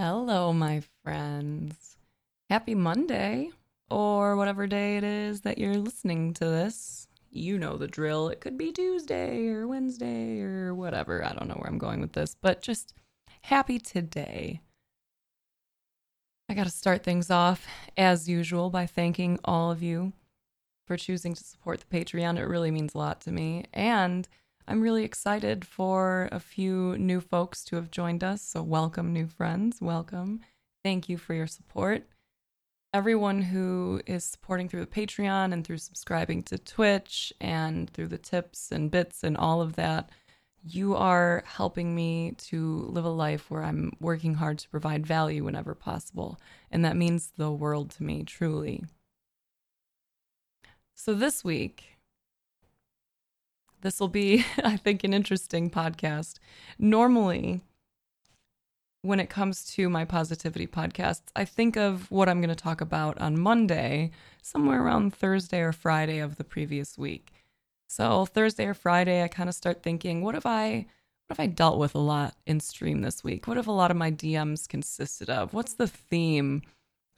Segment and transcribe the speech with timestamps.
[0.00, 1.96] Hello, my friends.
[2.48, 3.50] Happy Monday,
[3.90, 7.08] or whatever day it is that you're listening to this.
[7.32, 8.28] You know the drill.
[8.28, 11.24] It could be Tuesday or Wednesday or whatever.
[11.24, 12.94] I don't know where I'm going with this, but just
[13.42, 14.60] happy today.
[16.48, 20.12] I got to start things off, as usual, by thanking all of you
[20.86, 22.38] for choosing to support the Patreon.
[22.38, 23.64] It really means a lot to me.
[23.74, 24.28] And
[24.70, 28.42] I'm really excited for a few new folks to have joined us.
[28.42, 29.80] So, welcome, new friends.
[29.80, 30.40] Welcome.
[30.84, 32.06] Thank you for your support.
[32.92, 38.18] Everyone who is supporting through the Patreon and through subscribing to Twitch and through the
[38.18, 40.10] tips and bits and all of that,
[40.62, 45.44] you are helping me to live a life where I'm working hard to provide value
[45.44, 46.38] whenever possible.
[46.70, 48.84] And that means the world to me, truly.
[50.94, 51.97] So, this week,
[53.80, 56.38] this will be, I think, an interesting podcast.
[56.78, 57.62] Normally,
[59.02, 62.80] when it comes to my positivity podcasts, I think of what I'm going to talk
[62.80, 64.10] about on Monday,
[64.42, 67.32] somewhere around Thursday or Friday of the previous week.
[67.88, 70.86] So, Thursday or Friday, I kind of start thinking, what have I
[71.28, 73.46] what have I dealt with a lot in stream this week?
[73.46, 75.52] What have a lot of my DMs consisted of?
[75.52, 76.62] What's the theme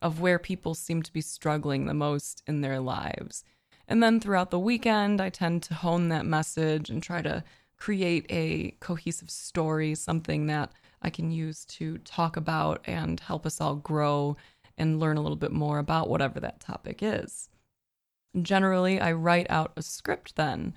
[0.03, 3.45] of where people seem to be struggling the most in their lives?
[3.91, 7.43] And then throughout the weekend, I tend to hone that message and try to
[7.77, 10.71] create a cohesive story, something that
[11.03, 14.37] I can use to talk about and help us all grow
[14.79, 17.49] and learn a little bit more about whatever that topic is.
[18.41, 20.73] Generally, I write out a script then,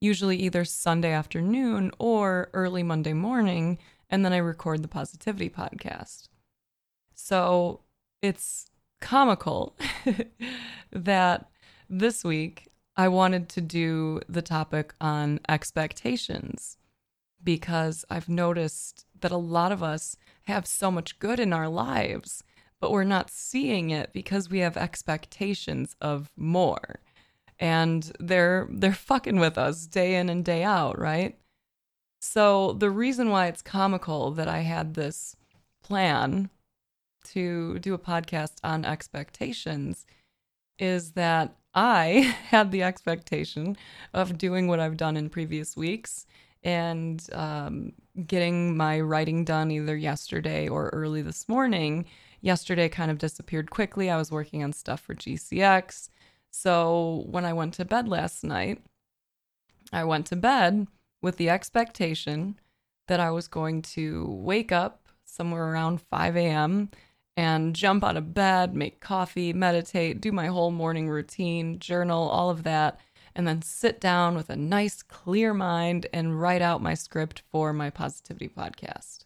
[0.00, 3.76] usually either Sunday afternoon or early Monday morning,
[4.08, 6.28] and then I record the positivity podcast.
[7.12, 7.80] So
[8.22, 8.66] it's
[9.00, 9.76] comical
[10.92, 11.48] that
[11.92, 16.78] this week, I wanted to do the topic on expectations
[17.44, 22.42] because I've noticed that a lot of us have so much good in our lives,
[22.80, 27.00] but we're not seeing it because we have expectations of more.
[27.58, 31.38] And they're they're fucking with us day in and day out, right?
[32.22, 35.36] So the reason why it's comical that I had this
[35.82, 36.48] plan
[37.24, 40.06] to do a podcast on expectations
[40.78, 43.76] is that I had the expectation
[44.12, 46.26] of doing what I've done in previous weeks
[46.64, 47.92] and um,
[48.26, 52.06] getting my writing done either yesterday or early this morning.
[52.40, 54.10] Yesterday kind of disappeared quickly.
[54.10, 56.08] I was working on stuff for GCX.
[56.50, 58.82] So when I went to bed last night,
[59.92, 60.86] I went to bed
[61.20, 62.58] with the expectation
[63.08, 66.90] that I was going to wake up somewhere around 5 a.m
[67.36, 72.50] and jump out of bed, make coffee, meditate, do my whole morning routine, journal, all
[72.50, 73.00] of that,
[73.34, 77.72] and then sit down with a nice, clear mind and write out my script for
[77.72, 79.24] my positivity podcast.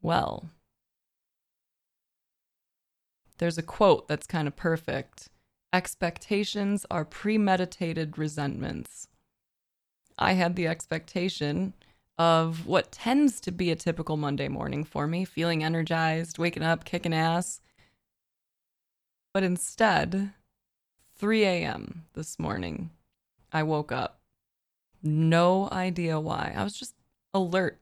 [0.00, 0.50] Well,
[3.38, 5.28] there's a quote that's kind of perfect
[5.74, 9.08] expectations are premeditated resentments.
[10.16, 11.74] I had the expectation
[12.18, 16.84] of what tends to be a typical Monday morning for me, feeling energized, waking up,
[16.84, 17.60] kicking ass.
[19.32, 20.32] But instead,
[21.16, 22.04] 3 a.m.
[22.14, 22.90] this morning,
[23.52, 24.20] I woke up.
[25.02, 26.54] No idea why.
[26.56, 26.94] I was just
[27.32, 27.80] alert,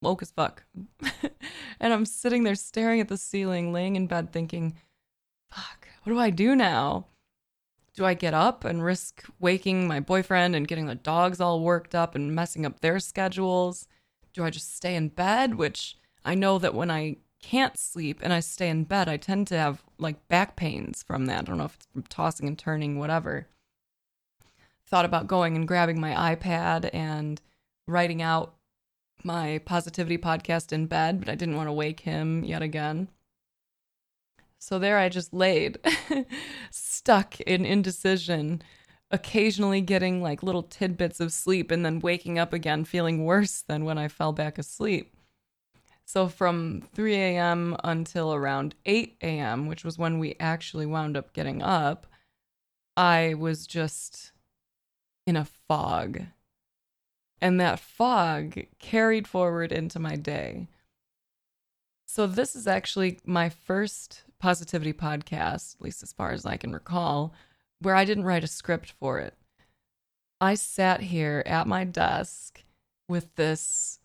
[0.00, 0.64] woke as fuck.
[1.80, 4.76] and I'm sitting there staring at the ceiling, laying in bed thinking,
[5.50, 7.06] fuck, what do I do now?
[7.98, 11.96] Do I get up and risk waking my boyfriend and getting the dogs all worked
[11.96, 13.88] up and messing up their schedules?
[14.32, 15.56] Do I just stay in bed?
[15.56, 19.48] Which I know that when I can't sleep and I stay in bed, I tend
[19.48, 21.40] to have like back pains from that.
[21.40, 23.48] I don't know if it's from tossing and turning, whatever.
[24.86, 27.40] Thought about going and grabbing my iPad and
[27.88, 28.54] writing out
[29.24, 33.08] my positivity podcast in bed, but I didn't want to wake him yet again.
[34.58, 35.78] So there I just laid,
[36.70, 38.62] stuck in indecision,
[39.10, 43.84] occasionally getting like little tidbits of sleep and then waking up again feeling worse than
[43.84, 45.14] when I fell back asleep.
[46.04, 47.76] So from 3 a.m.
[47.84, 52.06] until around 8 a.m., which was when we actually wound up getting up,
[52.96, 54.32] I was just
[55.26, 56.22] in a fog.
[57.40, 60.66] And that fog carried forward into my day.
[62.06, 66.72] So, this is actually my first positivity podcast, at least as far as I can
[66.72, 67.34] recall,
[67.80, 69.34] where I didn't write a script for it.
[70.40, 72.62] I sat here at my desk
[73.08, 73.98] with this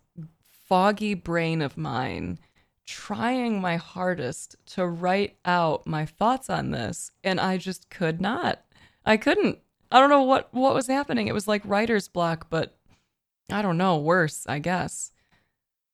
[0.50, 2.40] foggy brain of mine,
[2.86, 8.64] trying my hardest to write out my thoughts on this, and I just could not.
[9.06, 9.60] I couldn't.
[9.92, 11.28] I don't know what what was happening.
[11.28, 12.76] It was like writer's block, but
[13.52, 15.12] I don't know, worse, I guess.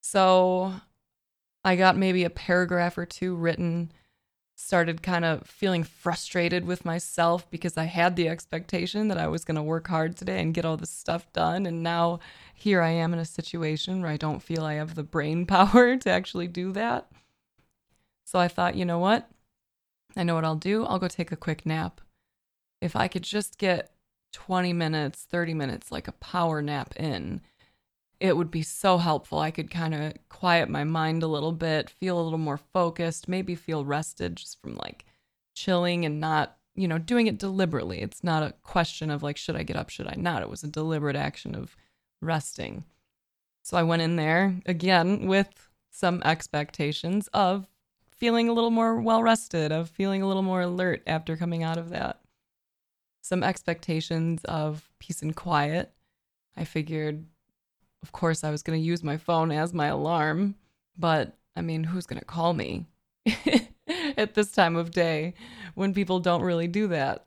[0.02, 0.74] So
[1.64, 3.92] I got maybe a paragraph or two written,
[4.60, 9.46] started kind of feeling frustrated with myself because I had the expectation that I was
[9.46, 11.66] going to work hard today and get all this stuff done.
[11.66, 12.20] And now
[12.54, 15.96] here I am in a situation where I don't feel I have the brain power
[15.96, 17.10] to actually do that.
[18.26, 19.30] So I thought, you know what?
[20.18, 20.84] I know what I'll do.
[20.86, 22.02] I'll go take a quick nap.
[22.82, 23.92] If I could just get
[24.34, 27.42] 20 minutes, 30 minutes, like a power nap in,
[28.20, 29.40] it would be so helpful.
[29.40, 33.30] I could kind of quiet my mind a little bit, feel a little more focused,
[33.30, 35.06] maybe feel rested just from like
[35.56, 38.02] chilling and not, you know, doing it deliberately.
[38.02, 40.42] It's not a question of like, should I get up, should I not?
[40.42, 41.78] It was a deliberate action of
[42.22, 42.84] resting.
[43.64, 47.68] So I went in there again with some expectations of
[48.10, 51.78] feeling a little more well rested, of feeling a little more alert after coming out
[51.78, 52.20] of that.
[53.22, 55.94] Some expectations of peace and quiet.
[56.58, 57.26] I figured
[58.04, 60.56] of course, I was going to use my phone as my alarm,
[60.98, 62.86] but I mean, who's going to call me
[64.18, 65.34] at this time of day
[65.76, 67.26] when people don't really do that?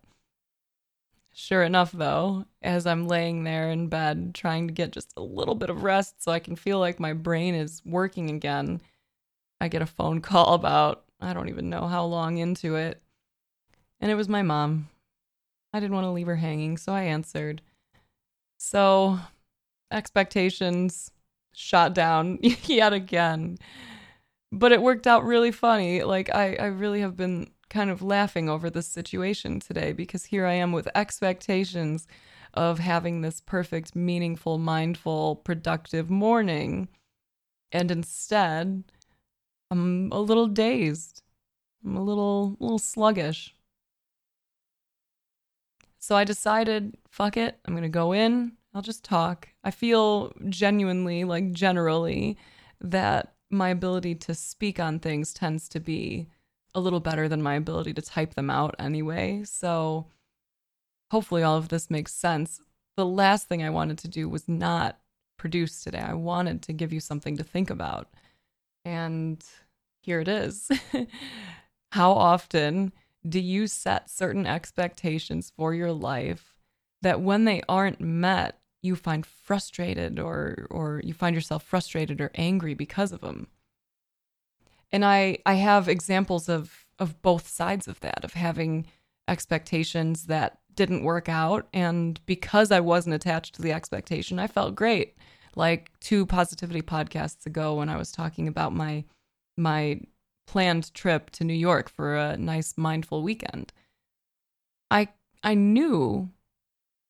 [1.34, 5.54] Sure enough, though, as I'm laying there in bed trying to get just a little
[5.54, 8.80] bit of rest so I can feel like my brain is working again,
[9.60, 13.00] I get a phone call about, I don't even know how long into it.
[14.00, 14.88] And it was my mom.
[15.72, 17.62] I didn't want to leave her hanging, so I answered.
[18.58, 19.18] So
[19.92, 21.10] expectations
[21.54, 23.58] shot down yet again.
[24.50, 26.02] But it worked out really funny.
[26.02, 30.46] Like I, I really have been kind of laughing over this situation today because here
[30.46, 32.06] I am with expectations
[32.54, 36.88] of having this perfect, meaningful, mindful, productive morning.
[37.70, 38.84] And instead,
[39.70, 41.22] I'm a little dazed.
[41.84, 43.54] I'm a little little sluggish.
[45.98, 49.48] So I decided, fuck it, I'm going to go in, I'll just talk.
[49.62, 52.38] I feel genuinely, like generally,
[52.80, 56.28] that my ability to speak on things tends to be
[56.74, 59.42] a little better than my ability to type them out anyway.
[59.44, 60.06] So
[61.10, 62.60] hopefully all of this makes sense.
[62.96, 64.98] The last thing I wanted to do was not
[65.36, 66.00] produce today.
[66.00, 68.08] I wanted to give you something to think about.
[68.84, 69.44] And
[70.00, 70.70] here it is.
[71.92, 72.92] How often
[73.28, 76.54] do you set certain expectations for your life
[77.02, 82.30] that when they aren't met, you find frustrated or or you find yourself frustrated or
[82.34, 83.46] angry because of them.
[84.90, 88.86] And I I have examples of of both sides of that of having
[89.28, 94.74] expectations that didn't work out and because I wasn't attached to the expectation, I felt
[94.74, 95.16] great.
[95.54, 99.04] Like two positivity podcasts ago when I was talking about my
[99.56, 100.00] my
[100.46, 103.72] planned trip to New York for a nice mindful weekend.
[104.90, 105.08] I
[105.42, 106.30] I knew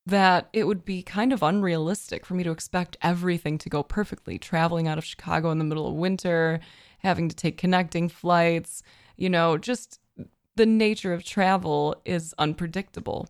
[0.05, 4.37] that it would be kind of unrealistic for me to expect everything to go perfectly.
[4.37, 6.59] Traveling out of Chicago in the middle of winter,
[6.99, 8.83] having to take connecting flights,
[9.15, 9.99] you know, just
[10.55, 13.27] the nature of travel is unpredictable.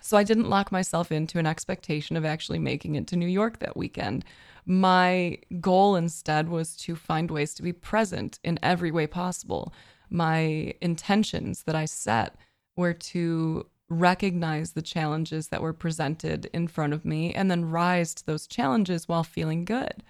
[0.00, 3.58] So I didn't lock myself into an expectation of actually making it to New York
[3.58, 4.24] that weekend.
[4.66, 9.72] My goal instead was to find ways to be present in every way possible.
[10.10, 12.36] My intentions that I set
[12.76, 13.66] were to
[14.00, 18.46] recognize the challenges that were presented in front of me and then rise to those
[18.46, 20.02] challenges while feeling good.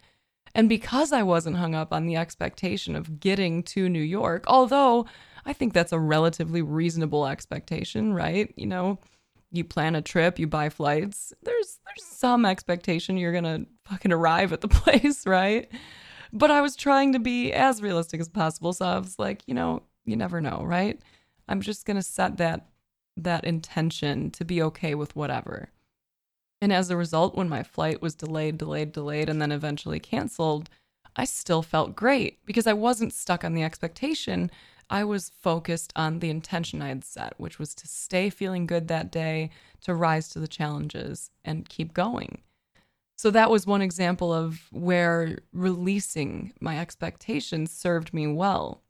[0.54, 5.06] And because I wasn't hung up on the expectation of getting to New York, although
[5.46, 8.52] I think that's a relatively reasonable expectation, right?
[8.56, 8.98] You know,
[9.50, 14.12] you plan a trip, you buy flights, there's there's some expectation you're going to fucking
[14.12, 15.70] arrive at the place, right?
[16.32, 19.54] But I was trying to be as realistic as possible, so I was like, you
[19.54, 21.00] know, you never know, right?
[21.48, 22.66] I'm just going to set that
[23.16, 25.70] that intention to be okay with whatever.
[26.60, 30.70] And as a result, when my flight was delayed, delayed, delayed, and then eventually canceled,
[31.16, 34.50] I still felt great because I wasn't stuck on the expectation.
[34.88, 38.88] I was focused on the intention I had set, which was to stay feeling good
[38.88, 39.50] that day,
[39.82, 42.42] to rise to the challenges, and keep going.
[43.16, 48.82] So that was one example of where releasing my expectations served me well.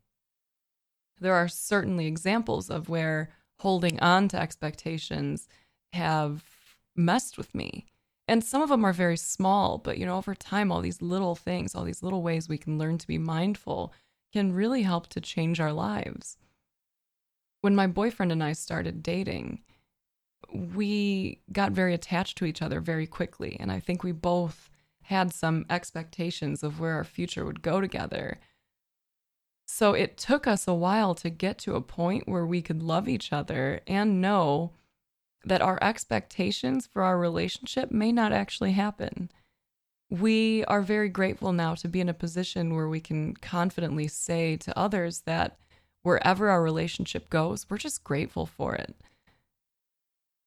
[1.19, 3.29] There are certainly examples of where
[3.59, 5.47] holding on to expectations
[5.93, 6.43] have
[6.95, 7.85] messed with me.
[8.27, 11.35] And some of them are very small, but you know, over time, all these little
[11.35, 13.93] things, all these little ways we can learn to be mindful
[14.31, 16.37] can really help to change our lives.
[17.61, 19.61] When my boyfriend and I started dating,
[20.51, 23.57] we got very attached to each other very quickly.
[23.59, 24.69] And I think we both
[25.03, 28.39] had some expectations of where our future would go together.
[29.75, 33.09] So it took us a while to get to a point where we could love
[33.09, 34.73] each other and know
[35.45, 39.31] that our expectations for our relationship may not actually happen.
[40.11, 44.55] we are very grateful now to be in a position where we can confidently say
[44.57, 45.57] to others that
[46.03, 48.95] wherever our relationship goes, we're just grateful for it.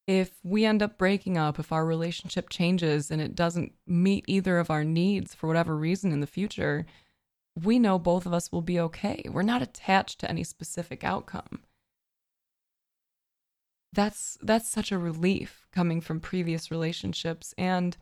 [0.06, 4.60] If we end up breaking up, if our relationship changes and it doesn't meet either
[4.60, 6.86] of our needs for whatever reason in the future,
[7.62, 9.24] we know both of us will be okay.
[9.30, 11.60] We're not attached to any specific outcome.
[13.92, 17.96] That's that's such a relief coming from previous relationships and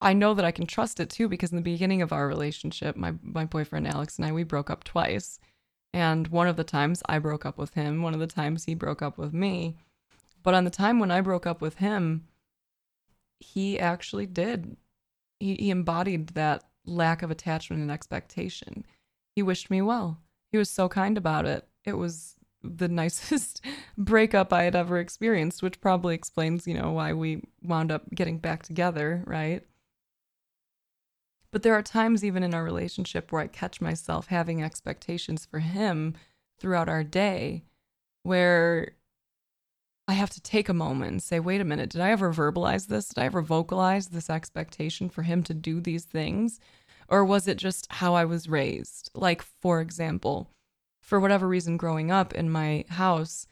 [0.00, 2.96] I know that I can trust it too because in the beginning of our relationship,
[2.96, 5.40] my my boyfriend Alex and I we broke up twice.
[5.92, 8.74] And one of the times I broke up with him, one of the times he
[8.74, 9.76] broke up with me.
[10.42, 12.28] But on the time when I broke up with him,
[13.40, 14.76] he actually did.
[15.40, 18.84] He, he embodied that lack of attachment and expectation.
[19.34, 20.18] He wished me well.
[20.50, 21.66] He was so kind about it.
[21.84, 23.64] It was the nicest
[23.96, 28.38] breakup I had ever experienced, which probably explains, you know, why we wound up getting
[28.38, 29.64] back together, right?
[31.50, 35.60] But there are times, even in our relationship, where I catch myself having expectations for
[35.60, 36.14] him
[36.58, 37.64] throughout our day
[38.22, 38.92] where
[40.08, 42.86] I have to take a moment and say, wait a minute, did I ever verbalize
[42.86, 43.08] this?
[43.08, 46.58] Did I ever vocalize this expectation for him to do these things?
[47.08, 49.10] Or was it just how I was raised?
[49.14, 50.50] Like, for example,
[51.02, 53.46] for whatever reason, growing up in my house,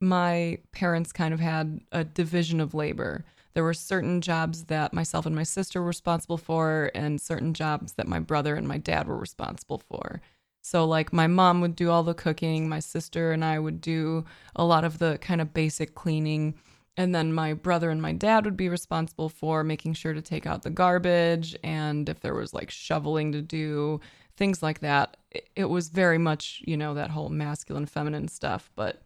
[0.00, 3.24] my parents kind of had a division of labor
[3.58, 7.94] there were certain jobs that myself and my sister were responsible for, and certain jobs
[7.94, 10.20] that my brother and my dad were responsible for.
[10.68, 14.26] So, like, my mom would do all the cooking, my sister and I would do
[14.54, 16.56] a lot of the kind of basic cleaning.
[16.94, 20.44] And then my brother and my dad would be responsible for making sure to take
[20.44, 24.02] out the garbage and if there was like shoveling to do,
[24.36, 25.16] things like that.
[25.56, 28.70] It was very much, you know, that whole masculine, feminine stuff.
[28.76, 29.00] But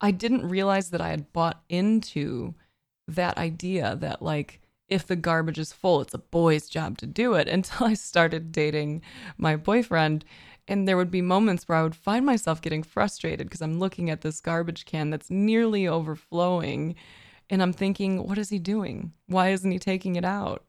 [0.00, 2.56] I didn't realize that I had bought into
[3.06, 7.34] that idea that like if the garbage is full, it's a boy's job to do
[7.34, 9.02] it until I started dating
[9.36, 10.24] my boyfriend.
[10.68, 14.10] And there would be moments where I would find myself getting frustrated because I'm looking
[14.10, 16.94] at this garbage can that's nearly overflowing.
[17.48, 19.12] And I'm thinking, what is he doing?
[19.26, 20.66] Why isn't he taking it out?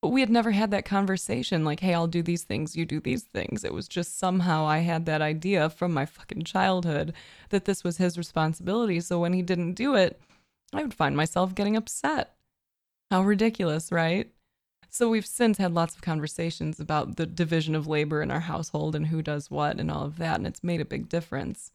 [0.00, 3.00] But we had never had that conversation like, hey, I'll do these things, you do
[3.00, 3.64] these things.
[3.64, 7.12] It was just somehow I had that idea from my fucking childhood
[7.50, 9.00] that this was his responsibility.
[9.00, 10.18] So when he didn't do it,
[10.72, 12.34] I would find myself getting upset.
[13.10, 14.30] How ridiculous, right?
[14.92, 18.94] So we've since had lots of conversations about the division of labor in our household
[18.96, 21.70] and who does what and all of that, and it's made a big difference.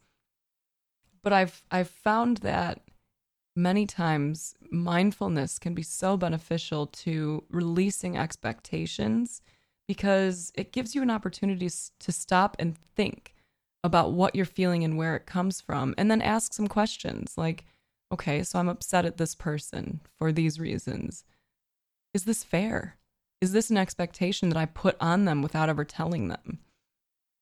[1.23, 2.81] But I've I've found that
[3.55, 9.41] many times mindfulness can be so beneficial to releasing expectations
[9.87, 11.69] because it gives you an opportunity
[11.99, 13.33] to stop and think
[13.83, 17.65] about what you're feeling and where it comes from and then ask some questions like
[18.11, 21.25] okay, so I'm upset at this person for these reasons.
[22.13, 22.97] Is this fair?
[23.41, 26.59] Is this an expectation that I put on them without ever telling them?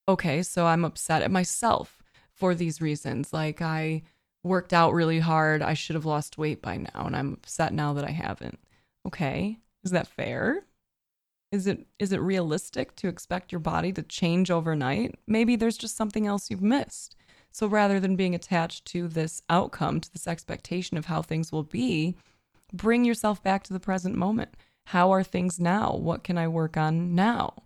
[0.07, 2.01] Okay, so I'm upset at myself
[2.33, 3.31] for these reasons.
[3.31, 4.03] Like I
[4.43, 5.61] worked out really hard.
[5.61, 8.59] I should have lost weight by now, and I'm upset now that I haven't.
[9.05, 10.65] Okay, is that fair?
[11.51, 15.15] Is it is it realistic to expect your body to change overnight?
[15.27, 17.15] Maybe there's just something else you've missed.
[17.51, 21.63] So rather than being attached to this outcome, to this expectation of how things will
[21.63, 22.15] be,
[22.73, 24.57] bring yourself back to the present moment.
[24.87, 25.95] How are things now?
[25.95, 27.63] What can I work on now?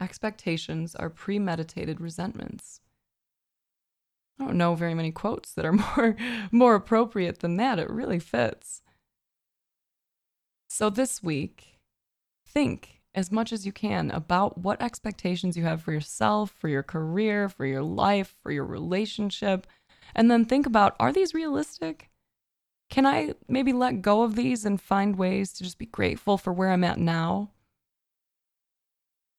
[0.00, 2.80] Expectations are premeditated resentments.
[4.40, 6.16] I don't know very many quotes that are more
[6.50, 7.78] more appropriate than that.
[7.78, 8.82] It really fits.
[10.68, 11.78] So this week,
[12.46, 16.82] think as much as you can about what expectations you have for yourself, for your
[16.82, 19.66] career, for your life, for your relationship.
[20.14, 22.08] And then think about are these realistic?
[22.92, 26.52] Can I maybe let go of these and find ways to just be grateful for
[26.52, 27.52] where I'm at now?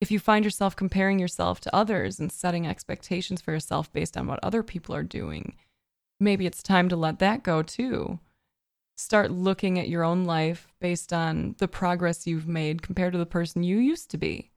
[0.01, 4.25] If you find yourself comparing yourself to others and setting expectations for yourself based on
[4.25, 5.53] what other people are doing,
[6.19, 8.19] maybe it's time to let that go too
[8.95, 13.25] start looking at your own life based on the progress you've made compared to the
[13.27, 14.49] person you used to be.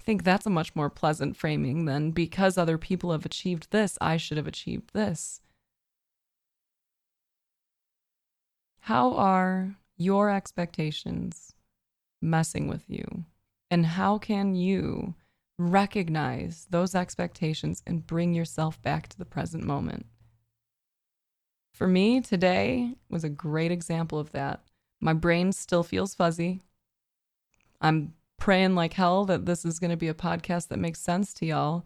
[0.00, 3.98] I think that's a much more pleasant framing than because other people have achieved this,
[4.00, 5.42] I should have achieved this.
[8.86, 11.54] How are your expectations
[12.20, 13.26] messing with you?
[13.70, 15.14] And how can you
[15.56, 20.06] recognize those expectations and bring yourself back to the present moment?
[21.72, 24.64] For me, today was a great example of that.
[25.00, 26.60] My brain still feels fuzzy.
[27.80, 31.32] I'm praying like hell that this is going to be a podcast that makes sense
[31.34, 31.84] to y'all.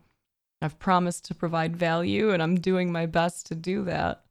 [0.62, 4.22] I've promised to provide value, and I'm doing my best to do that.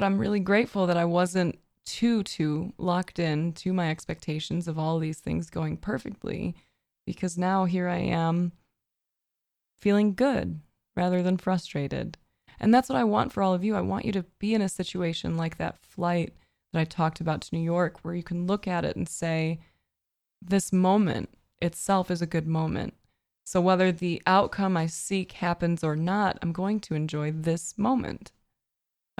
[0.00, 4.78] But I'm really grateful that I wasn't too too locked in to my expectations of
[4.78, 6.54] all these things going perfectly
[7.04, 8.52] because now here I am
[9.76, 10.58] feeling good
[10.96, 12.16] rather than frustrated.
[12.58, 13.76] And that's what I want for all of you.
[13.76, 16.32] I want you to be in a situation like that flight
[16.72, 19.60] that I talked about to New York where you can look at it and say
[20.40, 21.28] this moment
[21.60, 22.94] itself is a good moment.
[23.44, 28.32] So whether the outcome I seek happens or not, I'm going to enjoy this moment.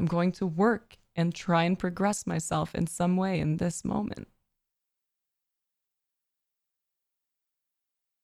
[0.00, 4.28] I'm going to work and try and progress myself in some way in this moment.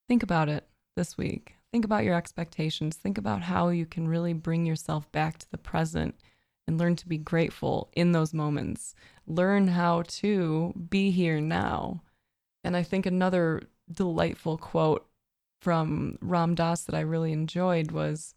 [0.08, 0.66] Think about it
[0.96, 1.56] this week.
[1.70, 2.96] Think about your expectations.
[2.96, 6.14] Think about how you can really bring yourself back to the present
[6.66, 8.94] and learn to be grateful in those moments.
[9.26, 12.00] Learn how to be here now.
[12.64, 15.06] And I think another delightful quote
[15.60, 18.34] from Ram Dass that I really enjoyed was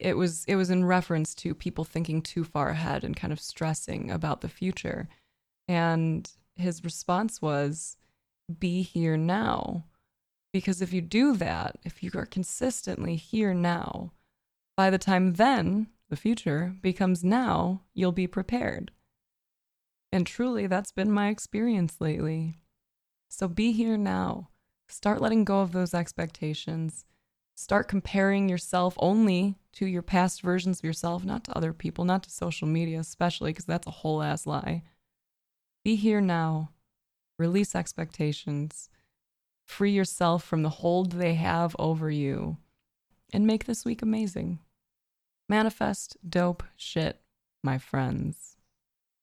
[0.00, 3.40] it was it was in reference to people thinking too far ahead and kind of
[3.40, 5.08] stressing about the future.
[5.68, 7.96] And his response was
[8.58, 9.84] be here now.
[10.52, 14.12] Because if you do that, if you are consistently here now,
[14.76, 18.90] by the time then, the future, becomes now, you'll be prepared.
[20.10, 22.56] And truly, that's been my experience lately.
[23.28, 24.48] So be here now.
[24.88, 27.04] Start letting go of those expectations.
[27.60, 32.22] Start comparing yourself only to your past versions of yourself, not to other people, not
[32.22, 34.82] to social media, especially, because that's a whole ass lie.
[35.84, 36.70] Be here now.
[37.38, 38.88] Release expectations.
[39.66, 42.56] Free yourself from the hold they have over you.
[43.30, 44.60] And make this week amazing.
[45.46, 47.20] Manifest dope shit,
[47.62, 48.56] my friends.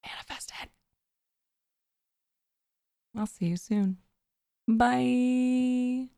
[0.06, 0.70] Manifest it.
[3.18, 3.98] I'll see you soon.
[4.68, 6.10] Bye.